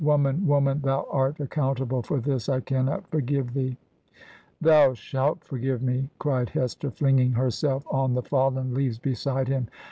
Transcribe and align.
Woman, 0.03 0.47
woman, 0.47 0.81
thou 0.83 1.05
art 1.11 1.39
ac 1.39 1.49
countable 1.49 2.01
for 2.01 2.19
this 2.19 2.49
I 2.49 2.55
I 2.55 2.61
cannot 2.61 3.07
forgive 3.11 3.51
theel' 3.51 3.75
'Thou 4.59 4.95
shalt 4.95 5.43
forgive 5.43 5.83
me 5.83 5.99
I' 6.09 6.09
cried 6.17 6.49
Hester, 6.49 6.89
flinging 6.89 7.33
herself 7.33 7.85
on 7.87 8.15
the 8.15 8.23
fallen 8.23 8.73
leaves 8.73 8.97
beside 8.97 9.47
him. 9.47 9.67